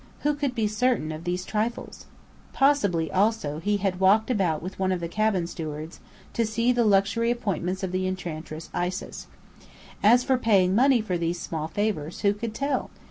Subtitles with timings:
[0.21, 2.07] Who could be certain of these trifles?
[2.53, 5.99] Possibly, also, he had walked about with one of the cabin stewards,
[6.33, 9.27] to see the luxurious appointments of the Enchantress Isis.
[10.01, 12.89] As for paying money for these small favours, who could tell?